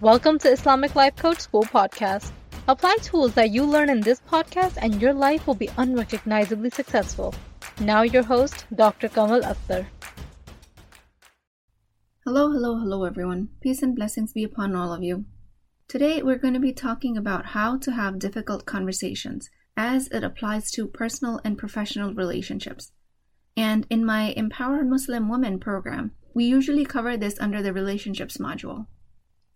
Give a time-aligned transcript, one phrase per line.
[0.00, 2.30] Welcome to Islamic Life Coach School Podcast.
[2.68, 7.34] Apply tools that you learn in this podcast and your life will be unrecognizably successful.
[7.80, 9.08] Now, your host, Dr.
[9.08, 9.86] Kamal Akhtar.
[12.24, 13.48] Hello, hello, hello, everyone.
[13.60, 15.24] Peace and blessings be upon all of you.
[15.88, 20.70] Today, we're going to be talking about how to have difficult conversations as it applies
[20.70, 22.92] to personal and professional relationships.
[23.56, 28.86] And in my Empowered Muslim Women program, we usually cover this under the relationships module.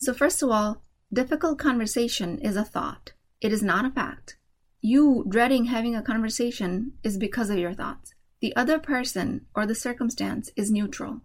[0.02, 4.36] So, first of all, difficult conversation is a thought, it is not a fact.
[4.80, 8.12] You dreading having a conversation is because of your thoughts.
[8.40, 11.20] The other person or the circumstance is neutral.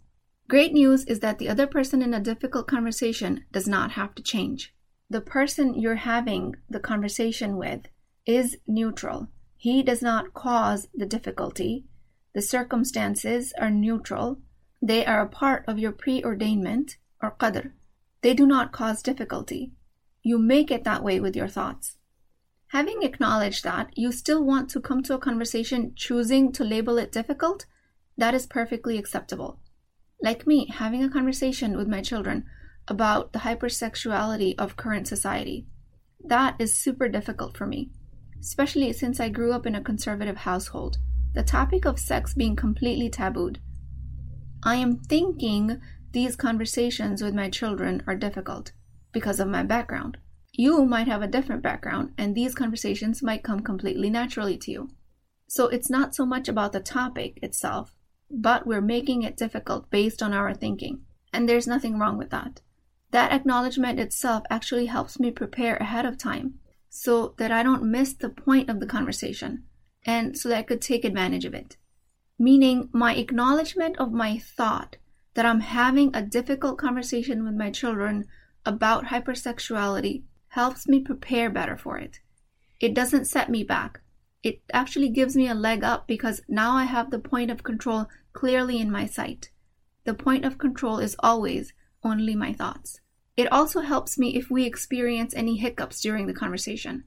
[0.48, 4.22] Great news is that the other person in a difficult conversation does not have to
[4.22, 4.76] change.
[5.10, 7.88] The person you're having the conversation with
[8.28, 9.30] is neutral.
[9.56, 11.86] He does not cause the difficulty.
[12.36, 14.38] The circumstances are neutral.
[14.84, 17.72] They are a part of your preordainment or qadr.
[18.22, 19.72] They do not cause difficulty.
[20.24, 21.98] You make it that way with your thoughts.
[22.72, 27.12] Having acknowledged that, you still want to come to a conversation choosing to label it
[27.12, 27.66] difficult,
[28.18, 29.60] that is perfectly acceptable.
[30.22, 32.46] Like me, having a conversation with my children
[32.88, 35.68] about the hypersexuality of current society.
[36.24, 37.92] That is super difficult for me,
[38.40, 40.98] especially since I grew up in a conservative household.
[41.34, 43.60] The topic of sex being completely tabooed.
[44.64, 45.80] I am thinking
[46.12, 48.72] these conversations with my children are difficult
[49.12, 50.18] because of my background.
[50.54, 54.90] You might have a different background, and these conversations might come completely naturally to you.
[55.48, 57.96] So it's not so much about the topic itself,
[58.30, 61.02] but we're making it difficult based on our thinking.
[61.32, 62.62] And there's nothing wrong with that.
[63.12, 68.14] That acknowledgement itself actually helps me prepare ahead of time so that I don't miss
[68.14, 69.64] the point of the conversation
[70.06, 71.78] and so that I could take advantage of it.
[72.40, 74.98] Meaning, my acknowledgement of my thought
[75.38, 78.26] that I'm having a difficult conversation with my children
[78.66, 82.22] about hypersexuality helps me prepare better for it.
[82.80, 84.02] It doesn't set me back.
[84.42, 88.08] It actually gives me a leg up because now I have the point of control
[88.34, 89.52] clearly in my sight.
[90.06, 91.72] The point of control is always
[92.04, 93.00] only my thoughts.
[93.36, 97.04] It also helps me if we experience any hiccups during the conversation.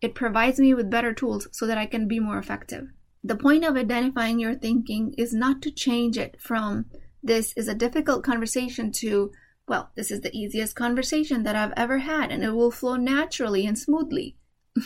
[0.00, 2.88] It provides me with better tools so that I can be more effective.
[3.22, 6.86] The point of identifying your thinking is not to change it from
[7.24, 9.32] this is a difficult conversation to,
[9.66, 13.66] well, this is the easiest conversation that I've ever had and it will flow naturally
[13.66, 14.36] and smoothly.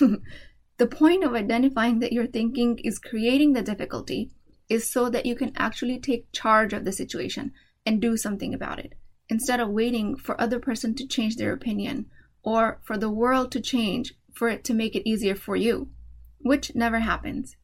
[0.79, 4.31] the point of identifying that your thinking is creating the difficulty
[4.69, 7.53] is so that you can actually take charge of the situation
[7.85, 8.95] and do something about it
[9.29, 12.07] instead of waiting for other person to change their opinion
[12.45, 15.91] or for the world to change for it to make it easier for you,
[16.39, 17.57] which never happens.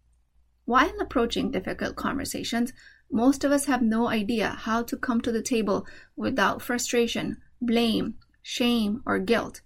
[0.65, 2.73] While approaching difficult conversations,
[3.11, 8.15] most of us have no idea how to come to the table without frustration, blame,
[8.43, 9.61] shame, or guilt.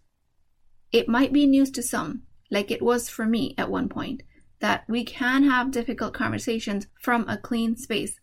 [0.92, 4.22] It might be news to some, like it was for me at one point,
[4.60, 8.18] that we can have difficult conversations from a clean space.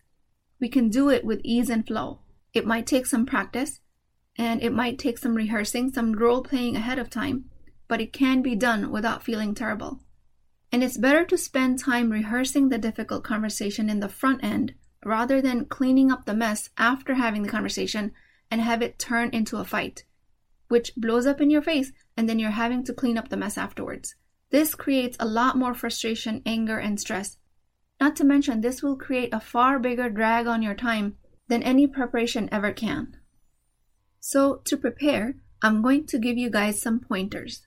[0.60, 2.20] We can do it with ease and flow.
[2.52, 3.80] It might take some practice,
[4.38, 7.44] and it might take some rehearsing, some role playing ahead of time,
[7.88, 10.00] but it can be done without feeling terrible.
[10.72, 14.74] And it's better to spend time rehearsing the difficult conversation in the front end
[15.06, 18.12] rather than cleaning up the mess after having the conversation
[18.50, 20.04] and have it turn into a fight,
[20.66, 23.56] which blows up in your face and then you're having to clean up the mess
[23.56, 24.16] afterwards.
[24.50, 27.38] This creates a lot more frustration, anger, and stress.
[28.00, 31.86] Not to mention, this will create a far bigger drag on your time than any
[31.86, 33.16] preparation ever can.
[34.18, 37.66] So, to prepare, I'm going to give you guys some pointers.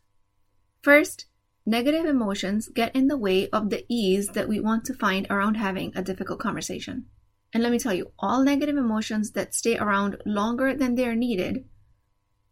[0.82, 1.26] First,
[1.66, 5.56] negative emotions get in the way of the ease that we want to find around
[5.56, 7.06] having a difficult conversation.
[7.54, 11.16] And let me tell you, all negative emotions that stay around longer than they are
[11.16, 11.66] needed,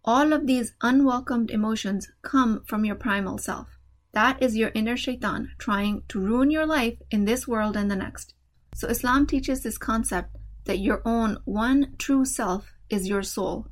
[0.04, 3.68] all of these unwelcomed emotions come from your primal self.
[4.14, 7.96] That is your inner shaitan trying to ruin your life in this world and the
[7.96, 8.34] next.
[8.74, 13.68] So, Islam teaches this concept that your own one true self is your soul.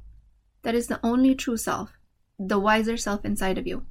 [0.64, 1.92] That is the only true self,
[2.38, 3.86] the wiser self inside of you.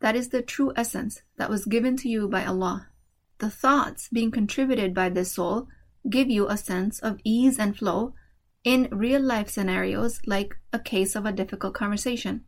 [0.00, 2.88] That is the true essence that was given to you by Allah.
[3.38, 5.68] The thoughts being contributed by this soul
[6.08, 8.14] give you a sense of ease and flow
[8.64, 12.44] in real life scenarios like a case of a difficult conversation.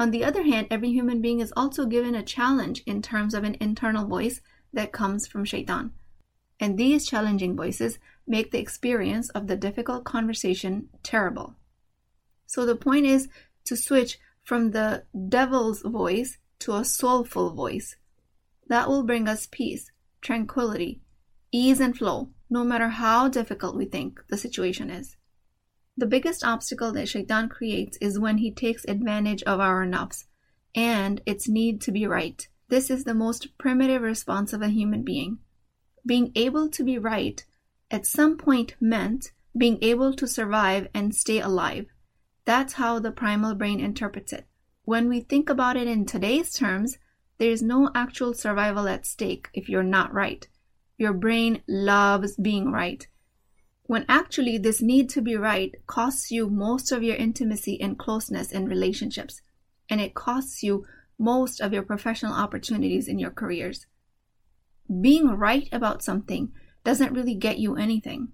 [0.00, 3.44] On the other hand, every human being is also given a challenge in terms of
[3.44, 4.40] an internal voice
[4.72, 5.92] that comes from shaitan.
[6.60, 11.54] And these challenging voices make the experience of the difficult conversation terrible.
[12.46, 13.28] So the point is
[13.64, 17.96] to switch from the devil's voice to a soulful voice.
[18.68, 21.00] That will bring us peace, tranquility,
[21.52, 25.16] ease, and flow no matter how difficult we think the situation is.
[25.96, 30.24] The biggest obstacle that shaitan creates is when he takes advantage of our nafs
[30.74, 32.46] and its need to be right.
[32.68, 35.38] This is the most primitive response of a human being.
[36.06, 37.44] Being able to be right
[37.90, 41.86] at some point meant being able to survive and stay alive.
[42.44, 44.46] That's how the primal brain interprets it.
[44.84, 46.98] When we think about it in today's terms,
[47.38, 50.46] there is no actual survival at stake if you're not right.
[50.98, 53.06] Your brain loves being right
[53.88, 58.52] when actually this need to be right costs you most of your intimacy and closeness
[58.52, 59.40] in relationships,
[59.88, 60.84] and it costs you
[61.18, 63.86] most of your professional opportunities in your careers.
[65.00, 66.52] Being right about something
[66.84, 68.28] doesn't really get you anything.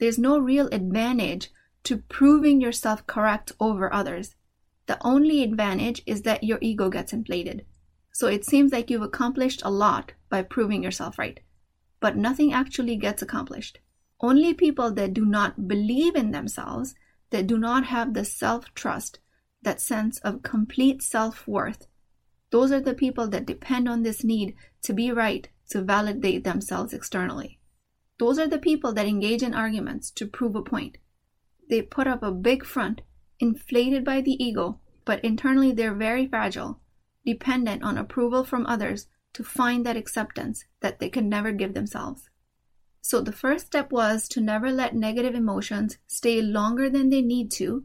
[0.00, 1.50] There's no real advantage
[1.84, 4.34] to proving yourself correct over others.
[4.86, 7.64] The only advantage is that your ego gets inflated.
[8.12, 11.38] So it seems like you've accomplished a lot by proving yourself right,
[12.00, 13.78] but nothing actually gets accomplished.
[14.20, 16.94] Only people that do not believe in themselves,
[17.30, 19.18] that do not have the self trust,
[19.62, 21.86] that sense of complete self worth,
[22.50, 26.92] those are the people that depend on this need to be right to validate themselves
[26.92, 27.60] externally.
[28.18, 30.98] Those are the people that engage in arguments to prove a point.
[31.68, 33.02] They put up a big front,
[33.38, 36.80] inflated by the ego, but internally they're very fragile,
[37.24, 42.28] dependent on approval from others to find that acceptance that they can never give themselves.
[43.00, 47.50] So the first step was to never let negative emotions stay longer than they need
[47.52, 47.84] to.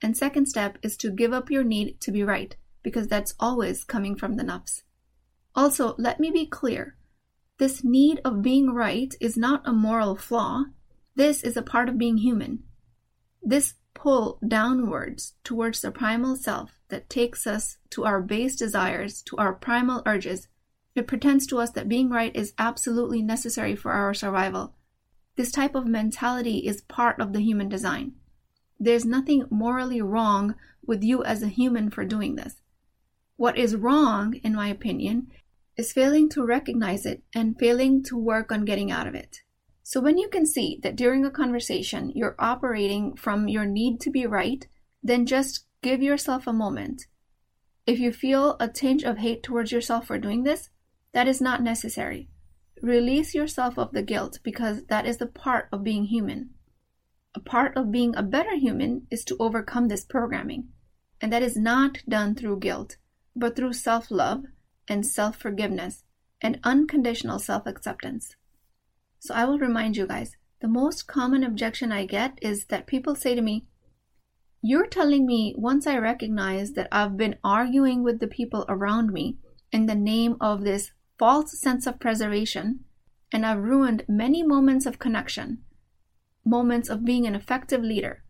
[0.00, 3.84] And second step is to give up your need to be right, because that's always
[3.84, 4.82] coming from the nafs.
[5.54, 6.96] Also, let me be clear.
[7.58, 10.64] This need of being right is not a moral flaw.
[11.14, 12.64] This is a part of being human.
[13.42, 19.36] This pull downwards towards the primal self that takes us to our base desires, to
[19.36, 20.48] our primal urges,
[20.94, 24.74] it pretends to us that being right is absolutely necessary for our survival.
[25.36, 28.12] This type of mentality is part of the human design.
[28.78, 30.54] There's nothing morally wrong
[30.86, 32.56] with you as a human for doing this.
[33.36, 35.28] What is wrong, in my opinion,
[35.76, 39.40] is failing to recognize it and failing to work on getting out of it.
[39.82, 44.10] So, when you can see that during a conversation you're operating from your need to
[44.10, 44.66] be right,
[45.02, 47.06] then just give yourself a moment.
[47.86, 50.70] If you feel a tinge of hate towards yourself for doing this,
[51.14, 52.28] that is not necessary.
[52.82, 56.50] Release yourself of the guilt because that is the part of being human.
[57.34, 60.68] A part of being a better human is to overcome this programming.
[61.20, 62.96] And that is not done through guilt,
[63.34, 64.44] but through self love
[64.88, 66.04] and self forgiveness
[66.40, 68.34] and unconditional self acceptance.
[69.20, 73.14] So I will remind you guys the most common objection I get is that people
[73.14, 73.66] say to me,
[74.62, 79.38] You're telling me once I recognize that I've been arguing with the people around me
[79.70, 82.80] in the name of this false sense of preservation,
[83.32, 85.62] and I've ruined many moments of connection,
[86.44, 88.22] moments of being an effective leader.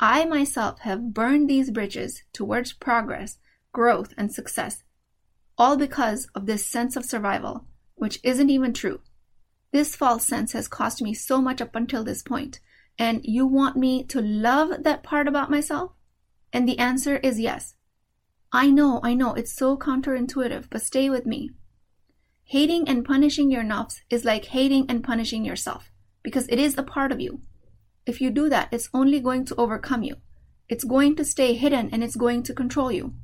[0.00, 3.38] I myself have burned these bridges towards progress,
[3.72, 4.82] growth, and success,
[5.56, 9.00] all because of this sense of survival, which isn't even true.
[9.72, 12.60] This false sense has cost me so much up until this point,
[12.98, 15.92] and you want me to love that part about myself?
[16.52, 17.74] And the answer is yes.
[18.52, 21.50] I know, I know, it's so counterintuitive, but stay with me.
[22.46, 25.90] Hating and punishing your nafs is like hating and punishing yourself
[26.22, 27.40] because it is a part of you.
[28.06, 30.16] If you do that, it's only going to overcome you.
[30.68, 33.14] It's going to stay hidden and it's going to control you.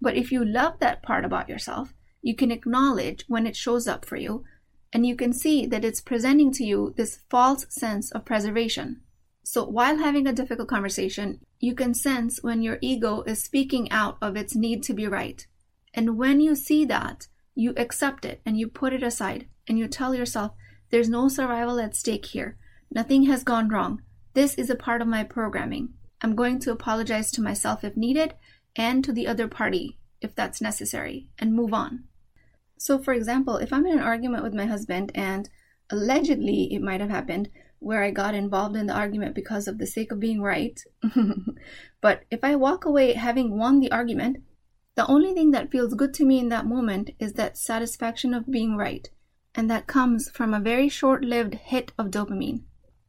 [0.00, 4.04] But if you love that part about yourself, you can acknowledge when it shows up
[4.04, 4.44] for you
[4.92, 9.00] and you can see that it's presenting to you this false sense of preservation.
[9.42, 14.16] So while having a difficult conversation, you can sense when your ego is speaking out
[14.22, 15.46] of its need to be right.
[15.92, 19.86] And when you see that, you accept it and you put it aside and you
[19.88, 20.52] tell yourself,
[20.90, 22.56] there's no survival at stake here.
[22.90, 24.02] Nothing has gone wrong.
[24.34, 25.94] This is a part of my programming.
[26.20, 28.34] I'm going to apologize to myself if needed
[28.76, 32.04] and to the other party if that's necessary and move on.
[32.78, 35.48] So, for example, if I'm in an argument with my husband and
[35.90, 39.86] allegedly it might have happened where I got involved in the argument because of the
[39.86, 40.80] sake of being right,
[42.00, 44.38] but if I walk away having won the argument,
[44.96, 48.50] the only thing that feels good to me in that moment is that satisfaction of
[48.50, 49.08] being right,
[49.54, 52.62] and that comes from a very short lived hit of dopamine.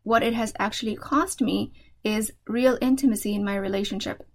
[0.03, 1.73] What it has actually cost me
[2.03, 4.27] is real intimacy in my relationship.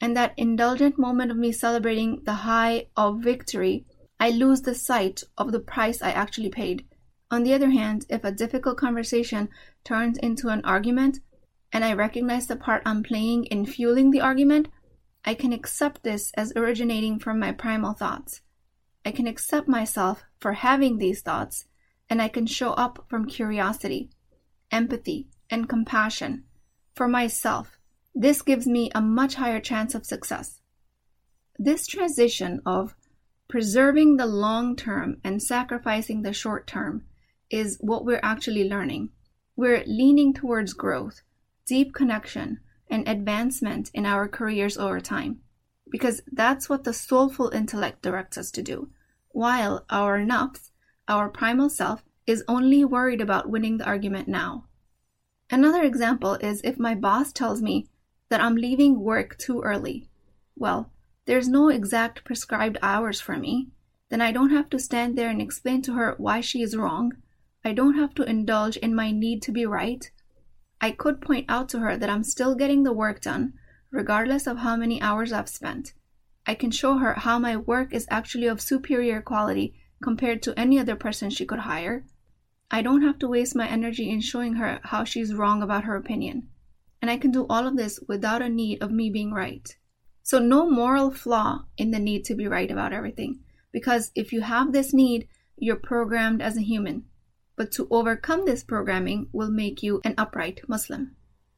[0.00, 3.86] And that indulgent moment of me celebrating the high of victory,
[4.20, 6.84] I lose the sight of the price I actually paid.
[7.30, 9.48] On the other hand, if a difficult conversation
[9.82, 11.20] turns into an argument,
[11.72, 14.68] and I recognize the part I'm playing in fueling the argument,
[15.24, 18.42] I can accept this as originating from my primal thoughts.
[19.04, 21.66] I can accept myself for having these thoughts,
[22.10, 24.10] and I can show up from curiosity,
[24.70, 26.44] empathy, and compassion
[26.94, 27.78] for myself
[28.14, 30.60] This gives me a much higher chance of success.
[31.58, 32.94] This transition of
[33.48, 37.04] preserving the long term and sacrificing the short term
[37.50, 39.10] is what we're actually learning.
[39.56, 41.22] We're leaning towards growth,
[41.66, 42.60] deep connection,
[42.94, 45.40] and advancement in our careers over time,
[45.90, 48.88] because that's what the soulful intellect directs us to do,
[49.30, 50.70] while our nafs,
[51.08, 54.64] our primal self, is only worried about winning the argument now.
[55.50, 57.88] Another example is if my boss tells me
[58.28, 60.08] that I'm leaving work too early.
[60.54, 60.90] Well,
[61.26, 63.70] there's no exact prescribed hours for me.
[64.08, 67.12] Then I don't have to stand there and explain to her why she is wrong.
[67.64, 70.10] I don't have to indulge in my need to be right.
[70.84, 73.54] I could point out to her that I'm still getting the work done,
[73.90, 75.94] regardless of how many hours I've spent.
[76.46, 80.78] I can show her how my work is actually of superior quality compared to any
[80.78, 82.04] other person she could hire.
[82.70, 85.96] I don't have to waste my energy in showing her how she's wrong about her
[85.96, 86.50] opinion.
[87.00, 89.74] And I can do all of this without a need of me being right.
[90.22, 93.40] So, no moral flaw in the need to be right about everything.
[93.72, 97.06] Because if you have this need, you're programmed as a human.
[97.56, 101.16] But to overcome this programming will make you an upright Muslim.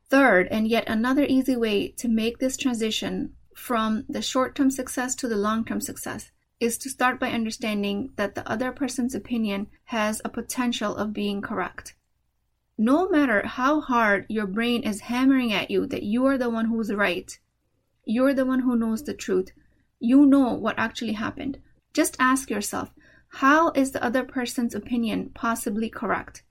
[0.08, 5.14] Third, and yet another easy way to make this transition from the short term success
[5.16, 9.66] to the long term success is to start by understanding that the other person's opinion
[9.84, 11.94] has a potential of being correct.
[12.78, 16.66] No matter how hard your brain is hammering at you that you are the one
[16.66, 17.38] who's right,
[18.04, 19.50] you're the one who knows the truth,
[19.98, 21.58] you know what actually happened.
[21.92, 22.92] Just ask yourself,
[23.40, 26.42] how is the other person's opinion possibly correct?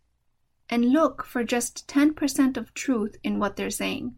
[0.70, 4.14] And look for just 10% of truth in what they're saying.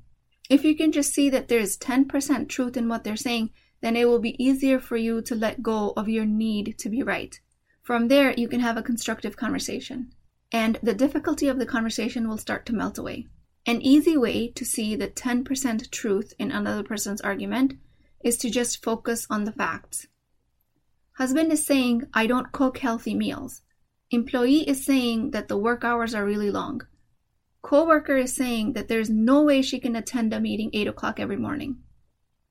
[0.50, 3.96] If you can just see that there is 10% truth in what they're saying, then
[3.96, 7.40] it will be easier for you to let go of your need to be right.
[7.84, 10.12] From there, you can have a constructive conversation,
[10.52, 13.28] and the difficulty of the conversation will start to melt away.
[13.66, 17.76] An easy way to see the 10% truth in another person's argument
[18.26, 20.08] is to just focus on the facts.
[21.18, 23.64] Husband is saying, I don't cook healthy meals.
[24.12, 26.82] Employee is saying that the work hours are really long.
[27.64, 31.36] Coworker is saying that there's no way she can attend a meeting 8 o'clock every
[31.36, 31.78] morning.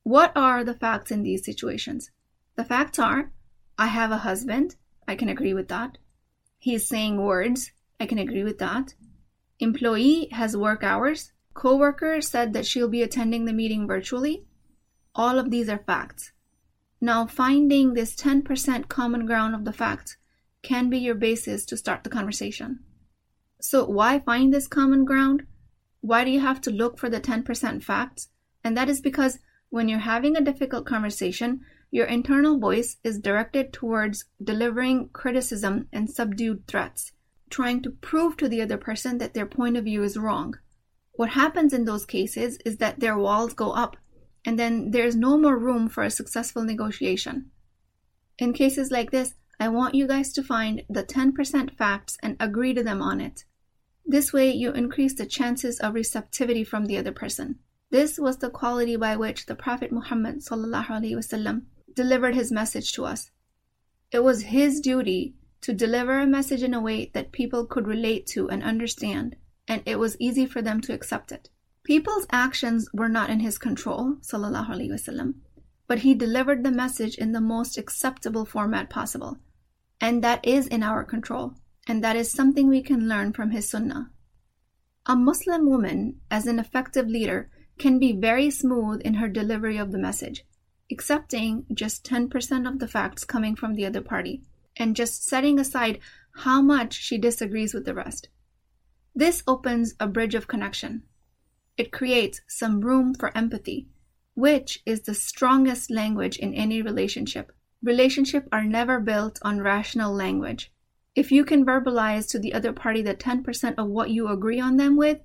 [0.03, 2.11] What are the facts in these situations?
[2.57, 3.31] The facts are
[3.77, 4.75] I have a husband.
[5.07, 5.97] I can agree with that.
[6.59, 7.71] He's saying words.
[8.01, 8.95] I can agree with that.
[9.61, 11.31] Employee has work hours.
[11.53, 14.43] Coworker said that she'll be attending the meeting virtually.
[15.15, 16.33] All of these are facts.
[16.99, 20.17] Now, finding this 10% common ground of the facts
[20.63, 22.79] can be your basis to start the conversation.
[23.61, 25.45] So, why find this common ground?
[26.01, 28.29] Why do you have to look for the 10% facts?
[28.63, 29.39] And that is because
[29.69, 31.61] when you're having a difficult conversation,
[31.91, 37.11] your internal voice is directed towards delivering criticism and subdued threats,
[37.49, 40.55] trying to prove to the other person that their point of view is wrong.
[41.13, 43.97] What happens in those cases is that their walls go up,
[44.47, 47.51] and then there's no more room for a successful negotiation.
[48.37, 52.73] In cases like this, I want you guys to find the 10% facts and agree
[52.73, 53.43] to them on it.
[54.05, 57.59] This way, you increase the chances of receptivity from the other person.
[57.89, 60.41] This was the quality by which the Prophet Muhammad
[61.93, 63.31] delivered his message to us.
[64.13, 68.25] It was his duty to deliver a message in a way that people could relate
[68.27, 69.35] to and understand,
[69.67, 71.49] and it was easy for them to accept it.
[71.86, 75.34] People's actions were not in his control, وسلم,
[75.86, 79.38] but he delivered the message in the most acceptable format possible.
[80.00, 81.54] And that is in our control,
[81.86, 84.10] and that is something we can learn from his sunnah.
[85.06, 89.90] A Muslim woman, as an effective leader, can be very smooth in her delivery of
[89.90, 90.44] the message,
[90.90, 94.42] accepting just 10% of the facts coming from the other party,
[94.76, 95.98] and just setting aside
[96.36, 98.28] how much she disagrees with the rest.
[99.14, 101.02] This opens a bridge of connection.
[101.77, 103.87] it creates some room for empathy,
[104.33, 107.51] which is the strongest language in any relationship.
[107.83, 110.71] Relationships are never built on rational language.
[111.15, 114.77] If you can verbalize to the other party the 10% of what you agree on
[114.77, 115.19] them with,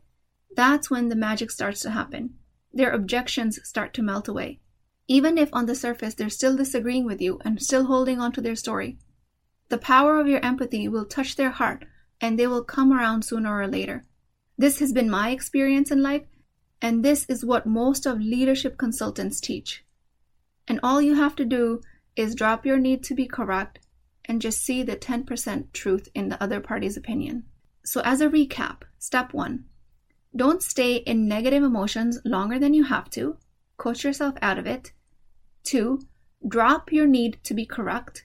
[0.55, 2.35] that's when the magic starts to happen
[2.75, 4.61] their objections start to melt away.
[5.09, 8.41] Even if on the surface they're still disagreeing with you and still holding on to
[8.41, 8.99] their story,
[9.69, 11.85] the power of your empathy will touch their heart
[12.21, 14.05] and they will come around sooner or later.
[14.57, 16.23] This has been my experience in life,
[16.83, 19.85] and this is what most of leadership consultants teach.
[20.67, 21.81] And all you have to do
[22.17, 23.79] is drop your need to be correct
[24.25, 27.45] and just see the 10% truth in the other party's opinion.
[27.85, 29.65] So, as a recap, step one
[30.35, 33.37] don't stay in negative emotions longer than you have to.
[33.77, 34.93] Coach yourself out of it.
[35.63, 36.01] Two,
[36.47, 38.25] drop your need to be correct.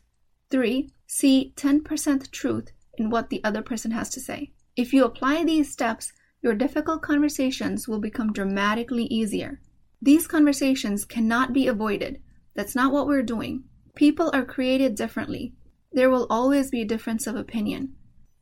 [0.49, 4.53] Three, see 10% truth in what the other person has to say.
[4.77, 9.59] If you apply these steps, your difficult conversations will become dramatically easier.
[10.01, 12.21] These conversations cannot be avoided.
[12.53, 13.63] That's not what we're doing.
[13.95, 15.53] People are created differently.
[15.91, 17.95] There will always be a difference of opinion.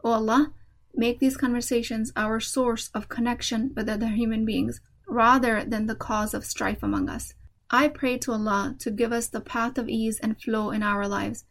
[0.04, 0.54] O Allah,
[0.94, 6.34] make these conversations our source of connection with other human beings rather than the cause
[6.34, 7.34] of strife among us.
[7.70, 11.08] I pray to Allah to give us the path of ease and flow in our
[11.08, 11.46] lives,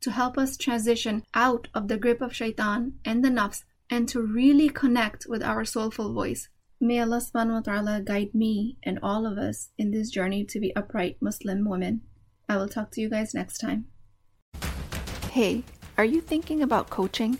[0.00, 4.20] to help us transition out of the grip of shaitan and the nafs, and to
[4.20, 6.48] really connect with our soulful voice.
[6.80, 10.60] May Allah subhanahu wa ta'ala guide me and all of us in this journey to
[10.60, 12.02] be upright Muslim women.
[12.48, 13.86] I will talk to you guys next time.
[15.30, 15.64] Hey,
[15.98, 17.38] are you thinking about coaching?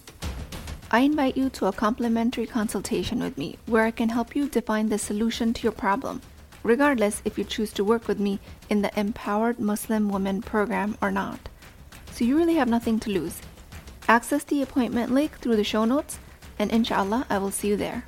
[0.91, 4.89] I invite you to a complimentary consultation with me where I can help you define
[4.89, 6.21] the solution to your problem
[6.67, 11.13] regardless if you choose to work with me in the Empowered Muslim Women program or
[11.13, 11.49] not.
[12.11, 13.41] So you really have nothing to lose.
[14.09, 16.19] Access the appointment link through the show notes,
[16.59, 18.05] and inshallah, I will see you there.